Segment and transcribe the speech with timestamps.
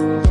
[0.00, 0.30] அன்பின்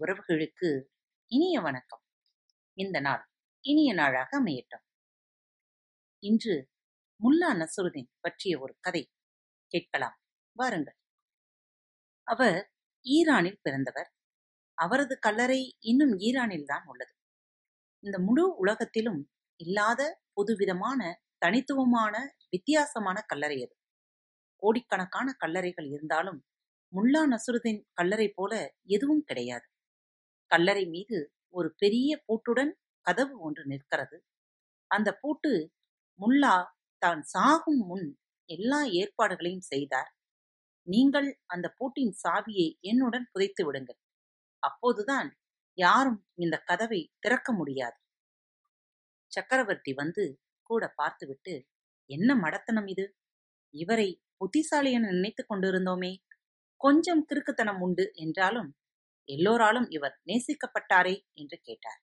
[0.00, 0.82] உறவுகளுக்கு
[1.26, 2.02] இனிய வணக்கம்.
[2.74, 3.28] இந்த நாள்
[3.60, 4.82] இனிய நாளாக அமையட்டும்.
[6.18, 6.70] இன்று
[7.22, 9.12] முல்லா நசுருதீன் பற்றிய ஒரு கதை
[9.66, 10.20] கேட்கலாம்.
[10.52, 10.96] வாருங்கள்.
[12.22, 14.12] அவர் ஈரானில் பிறந்தவர்.
[14.74, 17.14] அவரது கல்லறை இன்னும் ஈரானில் தான் உள்ளது.
[18.04, 23.74] இந்த முழு உலகத்திலும் இல்லாத புதுவிதமான தனித்துவமான வித்தியாசமான கல்லறை அது.
[24.62, 26.40] கோடிக்கணக்கான கல்லறைகள் இருந்தாலும்
[26.92, 28.52] முல்லா நசுருதீன் கல்லறை போல
[28.86, 29.66] எதுவும் கிடையாது.
[30.50, 31.18] கல்லறை மீது
[31.54, 32.72] ஒரு பெரிய பூட்டுடன்
[33.06, 34.16] கதவு ஒன்று நிற்கிறது.
[34.90, 35.52] அந்த பூட்டு
[36.18, 36.54] முல்லா
[37.02, 38.08] தான் சாகும் முன்
[38.48, 40.10] எல்லா ஏற்பாடுகளையும் செய்தார்.
[40.86, 44.00] நீங்கள் அந்த பூட்டின் சாவியை என்னுடன் புதைத்து விடுங்கள்.
[44.62, 45.28] அப்போதுதான்
[45.78, 47.98] யாரும் இந்த கதவை திறக்க முடியாது.
[49.32, 50.24] சக்கரவர்த்தி வந்து
[50.70, 51.54] கூட பார்த்துவிட்டு
[52.10, 53.04] என்ன மடத்தனம் இது?
[53.74, 56.12] இவரை புத்திசாலி என நினைத்துக் கொண்டிருந்தோமே.
[56.80, 58.70] கொஞ்சம் கிறுக்குத்தனம் உண்டு என்றாலும்
[59.28, 62.00] எல்லோராலும் இவர் நேசிக்கப்பட்டாரே என்று கேட்டார்.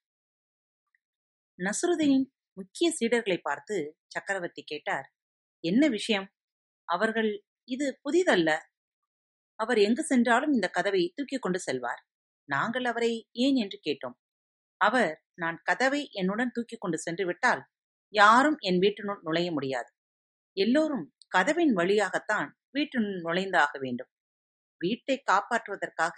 [1.59, 3.75] நசுருதீனின் முக்கிய சீடர்களை பார்த்து
[4.07, 5.07] சக்கரவர்த்தி கேட்டார்
[5.63, 6.27] என்ன விஷயம்?
[6.87, 8.49] அவர்கள் இது புதிதல்ல.
[9.59, 12.01] அவர் எங்கு சென்றாலும் இந்த கதவை தூக்கிக் கொண்டு செல்வார்.
[12.49, 14.17] நாங்கள் அவரை ஏன் என்று கேட்டோம்.
[14.81, 17.61] அவர் நான் கதவை என்னுடன் தூக்கிக் கொண்டு சென்று விட்டால்
[18.13, 19.89] யாரும் என் வீட்டினுள் நுழைய முடியாது.
[20.57, 24.11] எல்லோரும் கதவின் வழியாகத்தான் வீட்டினுள் நுழைந்தாக வேண்டும்.
[24.81, 26.17] வீட்டை காப்பாற்றுவதற்காக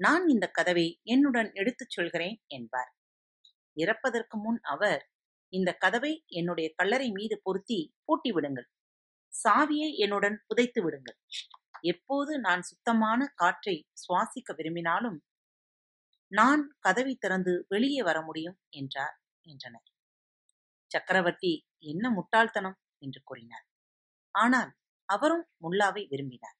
[0.00, 2.90] நான் இந்த கதவை என்னுடன் எடுத்துச் சொல்கிறேன் என்பார்.
[3.76, 5.02] இறப்பதற்கு முன் அவர்
[5.52, 8.68] இந்த கதவை என்னுடைய கல்லறை மீது பொருத்தி பூட்டி விடுங்கள்.
[9.32, 11.18] சாவியை என்னுடன் புதைத்து விடுங்கள்.
[11.84, 15.18] எப்போது நான் சுத்தமான காற்றை சுவாசிக்க விரும்பினாலும்
[16.32, 19.16] நான் கதவை திறந்து வெளியே வர முடியும் என்றார்
[19.46, 19.86] என்றனர்.
[20.90, 21.52] சக்கரவர்த்தி
[21.84, 22.76] என்ன முட்டாள்தனம்!
[23.04, 23.66] என்று கூறினார்.
[24.34, 24.70] ஆனால்
[25.08, 26.58] அவரும் முல்லாவை விரும்பினார்.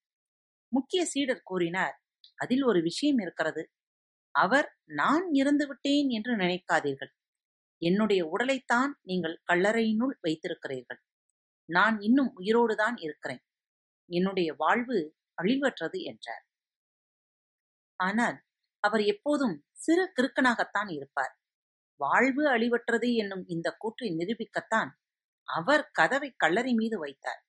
[0.72, 1.96] முக்கிய சீடர் கூறினார்
[2.34, 3.62] அதில் ஒரு விஷயம் இருக்கிறது.
[4.34, 7.12] அவர் நான் இறந்து விட்டேன் என்று நினைக்காதீர்கள்.
[7.82, 11.00] என்னுடைய உடலைத்தான் நீங்கள் கல்லறையினுள் வைத்திருக்கிறீர்கள்.
[11.68, 13.42] நான் இன்னும் உயிரோடுதான் இருக்கிறேன்.
[14.10, 14.98] என்னுடைய வாழ்வு
[15.38, 16.44] அழிவற்றது என்றார்.
[18.00, 18.38] ஆனால்
[18.84, 21.32] அவர் எப்போதும் சிறு கிறுக்கனாகத்தான் இருப்பார்.
[22.00, 24.90] வாழ்வு அழிவற்றது என்னும் இந்த கூற்றை நிரூபிக்கத்தான்
[25.48, 27.40] அவர் கதவை கல்லறை மீது வைத்தார்.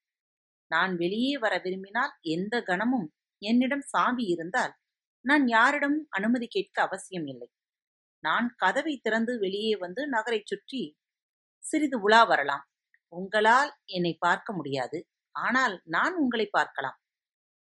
[0.70, 3.08] நான் வெளியே வர விரும்பினால் எந்த கணமும்
[3.42, 4.74] என்னிடம் சாவி இருந்தால்
[5.24, 7.48] நான் யாரிடம் அனுமதி கேட்க அவசியம் இல்லை.
[8.24, 10.82] நான் கதவை திறந்து வெளியே வந்து நகரை சுற்றி
[11.64, 12.64] சிறிது உலா வரலாம்.
[13.12, 14.98] உங்களால் என்னை பார்க்க முடியாது.
[15.34, 16.98] ஆனால் நான் உங்களை பார்க்கலாம்.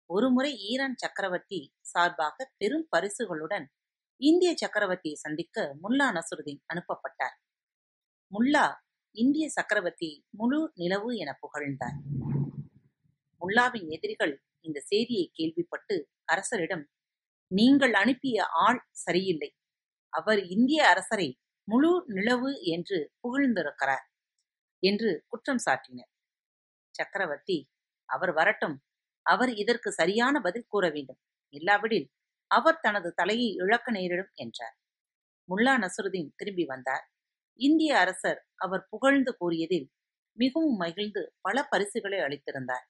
[0.09, 3.65] ஒருமுறை ஈரான் சக்கரவர்த்தி சார்பாக பெரும் பரிசுகளுடன்
[4.21, 7.35] இந்திய சக்கரவர்த்தியை சந்திக்க முல்லா நசுருதீன் அனுப்பப்பட்டார்.
[8.31, 8.65] முல்லா
[9.15, 11.97] இந்திய சக்கரவர்த்தி முழு நிலவு என புகழ்ந்தார்.
[13.41, 16.89] முல்லாவின் எதிரிகள் இந்த செய்தியை கேள்விப்பட்டு அரசரிடம்
[17.47, 19.55] நீங்கள் அனுப்பிய ஆள் சரியில்லை.
[20.09, 24.05] அவர் இந்திய அரசரை முழு நிலவு என்று புகழ்ந்திருக்கிறார்
[24.79, 26.11] என்று குற்றம் சாட்டினர்.
[26.91, 27.71] சக்கரவர்த்தி
[28.05, 28.83] அவர் வரட்டும்.
[29.21, 31.19] அவர் இதற்கு சரியான பதில் கூற வேண்டும்.
[31.49, 32.11] இல்லாவிடில்
[32.47, 34.75] அவர் தனது தலையை இழக்க நேரிடும் என்றார்.
[35.49, 37.10] முல்லா நசுருதீன் திரும்பி வந்தார்.
[37.61, 39.87] இந்திய அரசர் அவர் புகழ்ந்து கூறியதில்
[40.37, 42.85] மிகவும் மகிழ்ந்து பல பரிசுகளை அளித்திருந்தார்.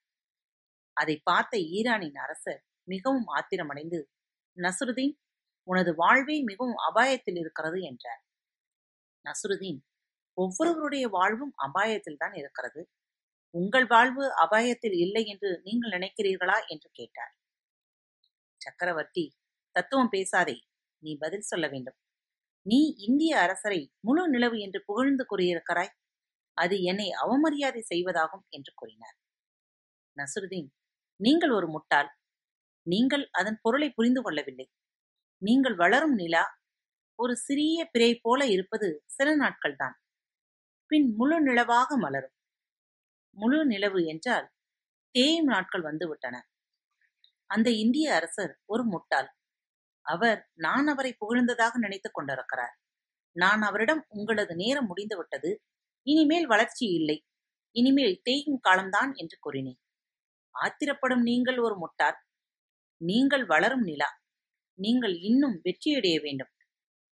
[0.98, 4.00] அதை பார்த்த ஈரானின் அரசர் மிகவும் ஆத்திரமடைந்து
[4.58, 5.16] நசுருதீன்
[5.68, 8.22] உனது வாழ்வே மிகவும் அபாயத்தில் இருக்கிறது என்றார்.
[9.26, 9.80] நசுருதீன்
[10.38, 12.82] ஒவ்வொருவருடைய வாழ்வும் அபாயத்தில் தான் இருக்கிறது.
[13.54, 16.58] உங்கள் வாழ்வு அபாயத்தில் இல்லை என்று நீங்கள் நினைக்கிறீர்களா?
[16.68, 17.34] என்று கேட்டார்.
[18.62, 19.26] சக்கரவர்த்தி
[19.76, 20.58] தத்துவம் பேசாதே
[21.04, 21.98] நீ பதில் சொல்ல வேண்டும்.
[22.66, 25.94] நீ இந்திய அரசரை முழு நிலவு என்று புகழ்ந்து கூறியிருக்கிறாய்.
[26.58, 29.16] அது என்னை அவமரியாதை செய்வதாகும் என்று கூறினார்.
[30.18, 30.70] நசுருதீன்
[31.20, 32.10] நீங்கள் ஒரு முட்டாள்.
[32.88, 34.68] நீங்கள் அதன் பொருளை புரிந்து கொள்ளவில்லை.
[35.42, 36.44] நீங்கள் வளரும் நிலா
[37.20, 39.96] ஒரு சிறிய பிறை போல இருப்பது சில நாட்கள்தான்.
[40.92, 42.36] பின் முழு நிலவாக மலரும்.
[43.38, 44.48] முழு நிலவு என்றால்
[45.16, 46.36] தேயும் நாட்கள் வந்துவிட்டன
[47.50, 49.30] அந்த இந்திய அரசர் ஒரு முட்டாள்.
[50.06, 52.76] அவர் நான் அவரை புகழ்ந்ததாக நினைத்துக் கொண்டிருக்கிறார்.
[53.36, 55.52] நான் அவரிடம் உங்களது நேரம் முடிந்துவிட்டது
[56.08, 57.18] இனிமேல் வளர்ச்சி இல்லை.
[57.76, 59.80] இனிமேல் தேயும் காலம்தான் என்று கூறினேன்.
[60.56, 62.18] ஆத்திரப்படும் நீங்கள் ஒரு முட்டார்
[63.02, 64.10] நீங்கள் வளரும் நிலா.
[64.80, 66.52] நீங்கள் இன்னும் வெற்றியடைய வேண்டும்.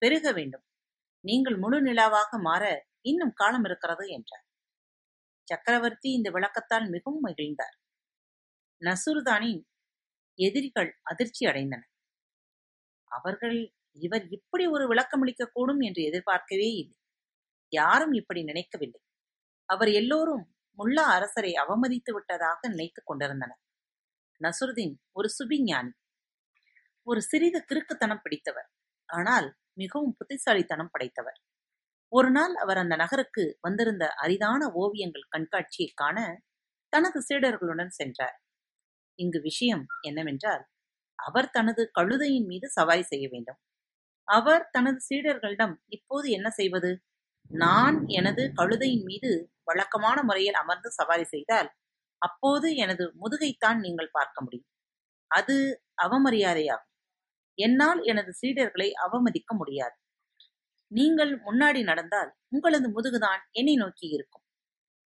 [0.01, 0.65] பெருக வேண்டும்.
[1.23, 2.63] நீங்கள் முழு நிலாவாக மாற
[3.01, 4.45] இன்னும் காலம் இருக்கிறது என்றார்.
[5.47, 7.75] சக்கரவர்த்தி இந்த விளக்கத்தால் மிகவும் மகிழ்ந்தார்.
[8.81, 9.61] நசுருதானின்
[10.39, 11.88] எதிரிகள் அதிர்ச்சி அடைந்தனர்.
[13.09, 16.97] அவர்கள் இவர் இப்படி ஒரு விளக்கமளிக்கக்கூடும் என்று எதிர்பார்க்கவே இல்லை.
[17.69, 19.01] யாரும் இப்படி நினைக்கவில்லை.
[19.65, 23.59] அவர் எல்லோரும் முல்லா அரசரை அவமதித்து விட்டதாக நினைத்துக் கொண்டிருந்தனர்.
[24.41, 25.91] நசுருதீன் ஒரு சுபிஞானி.
[27.03, 28.69] ஒரு சிறிது கிறுக்குத்தனம் பிடித்தவர்.
[29.05, 31.39] ஆனால் மிகவும் புத்திசாலித்தனம் படைத்தவர்.
[32.13, 36.41] ஒரு நாள் அவர் அந்த நகருக்கு வந்திருந்த அரிதான ஓவியங்கள் கண்காட்சியை காண
[36.89, 38.39] தனது சீடர்களுடன் சென்றார்.
[39.19, 40.65] இங்கு விஷயம் என்னவென்றால்
[41.27, 43.59] அவர் தனது கழுதையின் மீது சவாரி செய்ய வேண்டும்.
[44.27, 46.91] அவர் தனது சீடர்களிடம் இப்போது என்ன செய்வது?
[47.51, 49.31] நான் எனது கழுதையின் மீது
[49.63, 51.69] வழக்கமான முறையில் அமர்ந்து சவாரி செய்தால்
[52.21, 54.69] அப்போது எனது முதுகைத்தான் நீங்கள் பார்க்க முடியும்.
[55.31, 55.55] அது
[56.03, 56.87] அவமரியாதையாகும்.
[57.57, 59.95] என்னால் எனது சீடர்களை அவமதிக்க முடியாது.
[60.91, 64.45] நீங்கள் முன்னாடி நடந்தால் உங்களது முதுகுதான் என்னை நோக்கி இருக்கும்.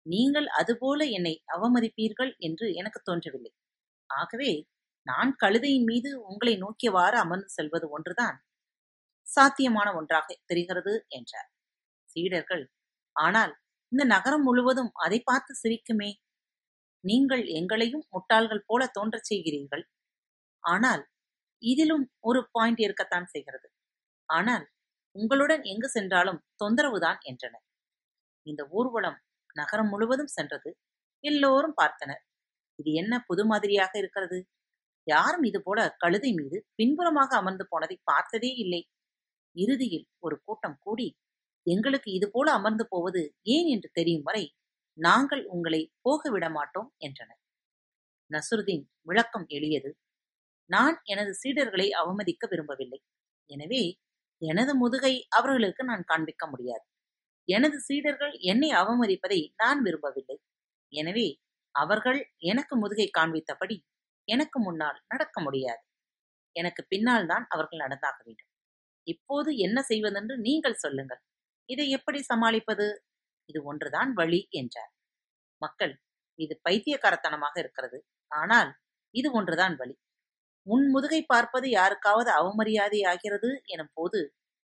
[0.07, 3.53] நீங்கள் அதுபோல என்னை அவமதிப்பீர்கள் என்று எனக்கு தோன்றவில்லை.
[4.11, 4.51] ஆகவே
[5.06, 8.37] நான் கழுதையின் மீது உங்களை நோக்கியவாறு அமர்ந்து செல்வது ஒன்றுதான்
[9.26, 11.49] சாத்தியமான ஒன்றாக தெரிகிறது என்றார்.
[12.11, 12.64] சீடர்கள்
[13.17, 13.52] ஆனால்
[13.93, 16.11] இந்த நகரம் முழுவதும் அதை பார்த்து சிரிக்குமே.
[17.05, 19.85] நீங்கள் எங்களையும் முட்டாள்கள் போல தோன்றச் செய்கிறீர்கள்.
[20.64, 21.02] ஆனால்
[21.62, 23.69] இதிலும் ஒரு பாயிண்ட் இருக்கத்தான் செய்கிறது.
[24.29, 24.64] ஆனால்
[25.17, 27.64] உங்களுடன் எங்கு சென்றாலும் தொந்தரவுதான் என்றனர்.
[28.47, 29.19] இந்த ஊர்வலம்
[29.56, 30.70] நகரம் முழுவதும் சென்றது.
[31.25, 32.23] எல்லோரும் பார்த்தனர்.
[32.79, 34.38] இது என்ன புது மாதிரியாக இருக்கிறது?
[35.06, 38.82] யாரும் இது போல கழுதை மீது பின்புறமாக அமர்ந்து போனதை பார்த்ததே இல்லை.
[39.56, 41.08] இறுதியில் ஒரு கூட்டம் கூடி
[41.67, 43.23] எங்களுக்கு இது போல அமர்ந்து போவது
[43.55, 44.44] ஏன் என்று தெரியும் வரை
[44.99, 47.41] நாங்கள் உங்களை போக விட மாட்டோம் என்றனர்.
[48.31, 49.91] நசுருதீன் விளக்கம் எளியது
[50.70, 53.00] நான் எனது சீடர்களை அவமதிக்க விரும்பவில்லை.
[53.50, 53.82] எனவே
[54.43, 56.85] எனது முதுகை அவர்களுக்கு நான் காண்பிக்க முடியாது.
[57.49, 60.37] எனது சீடர்கள் என்னை அவமதிப்பதை நான் விரும்பவில்லை.
[60.93, 61.29] எனவே
[61.75, 62.20] அவர்கள்
[62.50, 63.76] எனக்கு முதுகை காண்பித்தபடி
[64.29, 65.83] எனக்கு முன்னால் நடக்க முடியாது.
[66.57, 68.51] எனக்கு பின்னால் தான் அவர்கள் நடந்தாக வேண்டும்.
[69.07, 71.23] இப்போது என்ன செய்வதென்று நீங்கள் சொல்லுங்கள்.
[71.69, 72.87] இதை எப்படி சமாளிப்பது?
[73.47, 74.93] இது ஒன்றுதான் வழி என்றார்.
[75.63, 75.95] மக்கள்
[76.39, 77.99] இது பைத்தியக்காரத்தனமாக இருக்கிறது.
[78.31, 78.71] ஆனால்
[79.15, 79.95] இது ஒன்றுதான் வழி.
[80.67, 84.21] உன் முதுகை பார்ப்பது யாருக்காவது அவமரியாதை ஆகிறது எனும் போது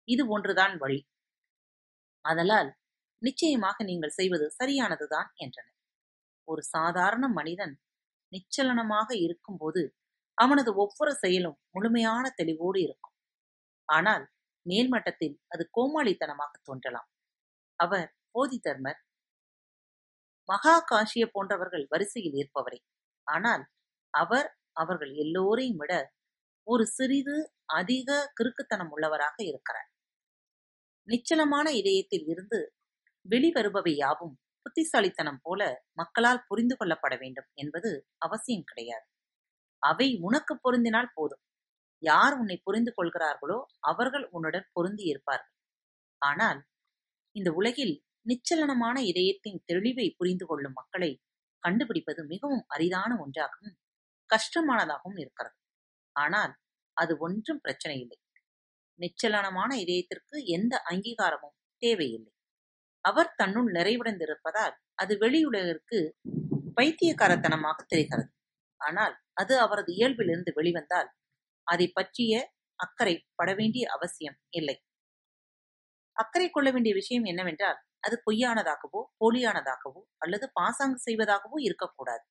[0.07, 0.99] இது ஒன்றுதான் வழி.
[2.25, 2.69] அதலால்
[3.21, 5.77] நிச்சயமாக நீங்கள் செய்வது சரியானதுதான் என்றனர்.
[6.47, 7.73] ஒரு சாதாரண மனிதன்
[8.31, 9.81] நிச்சலனமாக இருக்கும்போது
[10.37, 13.15] அவனது ஒவ்வொரு செயலும் முழுமையான தெளிவோடு இருக்கும்.
[13.89, 14.25] ஆனால்
[14.65, 17.09] மேல்மட்டத்தில் அது கோமாளித்தனமாக தோன்றலாம்.
[17.79, 18.99] அவர் போதி தர்மர்
[20.49, 22.79] மகா காஷிய போன்றவர்கள் வரிசையில் இருப்பவரே.
[23.27, 23.63] ஆனால்
[24.13, 25.93] அவர் அவர்கள் எல்லோரையும் விட
[26.67, 27.35] ஒரு சிறிது
[27.71, 29.89] அதிக கிறுக்குத்தனம் உள்ளவராக இருக்கிறார்.
[31.07, 32.59] நிச்சலமான இதயத்தில் இருந்து
[33.25, 34.35] வெளிவருபவை யாவும்
[34.79, 35.61] புத்திசாலித்தனம் போல
[35.93, 39.05] மக்களால் புரிந்து கொள்ளப்பட வேண்டும் என்பது அவசியம் கிடையாது.
[39.83, 41.41] அவை உனக்கு பொருந்தினால் போதும்.
[42.03, 43.57] யார் உன்னை புரிந்து கொள்கிறார்களோ
[43.91, 45.55] அவர்கள் உன்னுடன் பொருந்தி இருப்பார்கள்.
[46.21, 46.59] ஆனால்
[47.35, 47.93] இந்த உலகில்
[48.25, 51.11] நிச்சலனமான இதயத்தின் தெளிவை புரிந்து கொள்ளும் மக்களை
[51.63, 53.75] கண்டுபிடிப்பது மிகவும் அரிதான ஒன்றாகவும்
[54.29, 55.57] கஷ்டமானதாகவும் இருக்கிறது.
[56.15, 56.53] ஆனால்
[56.97, 58.19] அது ஒன்றும் பிரச்சனை இல்லை.
[58.99, 62.33] நிச்சலனமான இதயத்திற்கு எந்த அங்கீகாரமும் தேவையில்லை.
[63.05, 65.99] அவர் தன்னுள் நிறைவடைந்திருப்பதால் அது வெளியுலகிற்கு
[66.77, 68.29] பைத்தியக்காரத்தனமாக தெரிகிறது.
[68.81, 71.09] ஆனால் அது அவரது இயல்பிலிருந்து வெளிவந்தால்
[71.67, 72.33] அதை பற்றிய
[72.79, 74.75] அக்கறை பட வேண்டிய அவசியம் இல்லை.
[76.15, 82.23] அக்கறை கொள்ள வேண்டிய விஷயம் என்னவென்றால் அது பொய்யானதாகவோ போலியானதாகவோ அல்லது பாசாங்கு செய்வதாகவோ இருக்கக்கூடாது.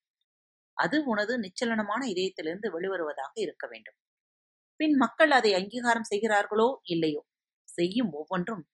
[0.77, 3.99] அது உனது நிச்சலனமான இதயத்திலிருந்து வெளிவருவதாக இருக்க வேண்டும்.
[4.81, 7.23] பின் மக்கள் அதை அங்கீகாரம் செய்கிறார்களோ இல்லையோ
[7.69, 8.65] செய்யும் ஒவ்வொன்றும்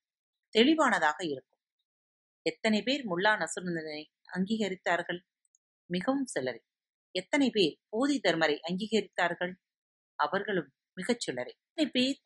[0.55, 1.54] தெளிவானதாக இருக்கும்.
[2.47, 4.01] எத்தனை பேர் முல்லா நசுருந்தனை
[4.37, 5.21] அங்கீகரித்தார்கள்?
[5.91, 6.61] மிகவும் சிலரை
[7.15, 9.53] எத்தனை பேர் போதி தர்மரை அங்கீகரித்தார்கள்?
[10.19, 12.19] அவர்களும் மிகச் சிலரை எத்தனை பேர்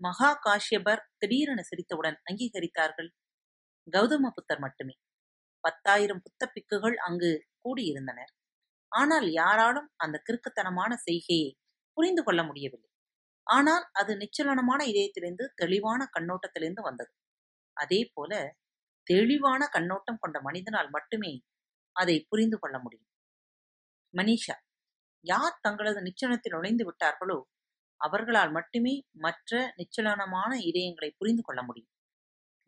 [0.00, 3.10] மகா காஷ்யபர் திடீரென சிரித்தவுடன் அங்கீகரித்தார்கள்?
[3.88, 4.94] கௌதம புத்தர் மட்டுமே.
[5.64, 7.30] பத்தாயிரம் புத்த பிக்குகள் அங்கு
[7.64, 8.32] கூடியிருந்தனர்.
[8.92, 11.48] ஆனால் யாராலும் அந்த கிறுக்குத்தனமான செய்கையை
[11.96, 12.90] புரிந்து கொள்ள முடியவில்லை.
[13.46, 17.12] ஆனால் அது நிச்சலனமான இதயத்திலிருந்து தெளிவான கண்ணோட்டத்திலிருந்து வந்தது.
[17.76, 18.32] அதே போல
[19.10, 21.32] தெளிவான கண்ணோட்டம் கொண்ட மனிதனால் மட்டுமே
[21.96, 23.10] அதை புரிந்து கொள்ள முடியும்.
[24.14, 24.56] மனிஷா
[25.24, 27.38] யார் தங்களது நிச்சலனத்தில் நுழைந்து விட்டார்களோ
[28.00, 31.92] அவர்களால் மட்டுமே மற்ற நிச்சலனமான இதயங்களை புரிந்து கொள்ள முடியும்.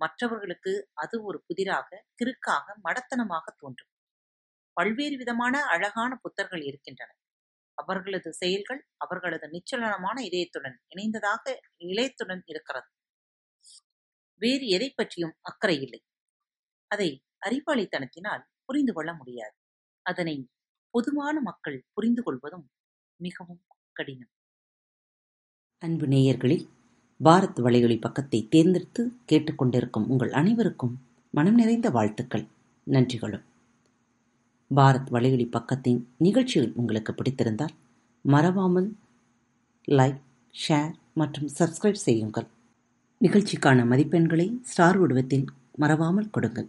[0.00, 3.92] மற்றவர்களுக்கு அது ஒரு புதிராக கிறுக்காக மடத்தனமாக தோன்றும்.
[4.76, 7.10] பல்வேறு விதமான அழகான புத்தர்கள் இருக்கின்றன.
[7.78, 11.44] அவர்களது செயல்கள் அவர்களது நிச்சலனமான இதயத்துடன் இணைந்ததாக
[11.84, 12.88] இளையத்துடன் இருக்கிறது.
[14.42, 16.00] வேறு எதை பற்றியும் அக்கறை இல்லை.
[16.88, 19.54] அதை அறிவாளித்தனத்தினால் புரிந்து கொள்ள முடியாது.
[20.02, 20.48] அதனை
[20.90, 22.68] பொதுவான மக்கள் புரிந்து கொள்வதும்
[23.16, 23.60] மிகவும்
[23.92, 24.28] கடினம்.
[25.78, 26.68] அன்பு நேயர்களில்
[27.24, 30.94] பாரத் வலையொலி பக்கத்தை தேர்ந்தெடுத்து கேட்டுக்கொண்டிருக்கும் உங்கள் அனைவருக்கும்
[31.30, 32.46] மனம் நிறைந்த வாழ்த்துக்கள்.
[32.86, 33.44] நன்றிகளும்.
[34.74, 37.74] பாரத் வலையொலி பக்கத்தின் நிகழ்ச்சிகள் உங்களுக்கு பிடித்திருந்தால்
[38.22, 38.96] மறவாமல்
[39.88, 40.20] லைக்
[40.68, 42.46] ஷேர் மற்றும் சப்ஸ்கிரைப் செய்யுங்கள்.
[43.20, 46.68] நிகழ்ச்சிக்கான மதிப்பெண்களை ஸ்டார் உடவத்தில் மறவாமல் கொடுங்கள்.